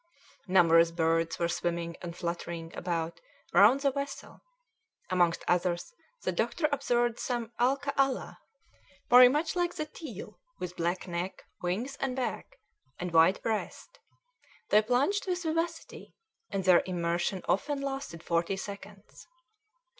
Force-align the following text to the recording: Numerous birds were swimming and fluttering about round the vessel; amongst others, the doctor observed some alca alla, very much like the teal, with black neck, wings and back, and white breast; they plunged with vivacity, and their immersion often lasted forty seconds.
Numerous 0.47 0.89
birds 0.89 1.37
were 1.37 1.47
swimming 1.47 1.95
and 2.01 2.15
fluttering 2.17 2.75
about 2.75 3.21
round 3.53 3.81
the 3.81 3.91
vessel; 3.91 4.41
amongst 5.11 5.43
others, 5.47 5.93
the 6.23 6.31
doctor 6.31 6.67
observed 6.71 7.19
some 7.19 7.51
alca 7.59 7.93
alla, 8.01 8.39
very 9.11 9.29
much 9.29 9.55
like 9.55 9.75
the 9.75 9.85
teal, 9.85 10.39
with 10.57 10.75
black 10.75 11.07
neck, 11.07 11.43
wings 11.61 11.97
and 11.97 12.15
back, 12.15 12.57
and 12.99 13.13
white 13.13 13.43
breast; 13.43 13.99
they 14.69 14.81
plunged 14.81 15.27
with 15.27 15.43
vivacity, 15.43 16.15
and 16.49 16.63
their 16.63 16.81
immersion 16.87 17.43
often 17.47 17.79
lasted 17.79 18.23
forty 18.23 18.57
seconds. 18.57 19.27